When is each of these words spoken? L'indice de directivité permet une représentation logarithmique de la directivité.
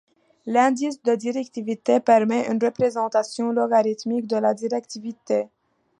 L'indice 0.47 0.99
de 1.03 1.13
directivité 1.13 1.99
permet 1.99 2.47
une 2.49 2.57
représentation 2.59 3.51
logarithmique 3.51 4.25
de 4.25 4.37
la 4.37 4.55
directivité. 4.55 5.47